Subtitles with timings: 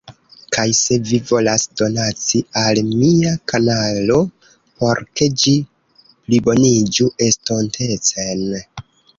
[0.55, 4.17] Kaj se vi volas donaci al mia kanalo
[4.81, 5.55] por ke ĝi
[6.07, 8.45] pliboniĝu estontecen